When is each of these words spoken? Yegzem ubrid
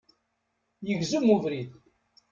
Yegzem 0.87 1.27
ubrid 1.35 1.71